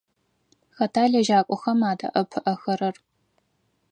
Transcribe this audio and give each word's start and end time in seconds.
Хэта 0.77 1.03
лэжьакӏохэм 1.11 1.79
адэӏэпыӏэхэрэр? 1.89 2.95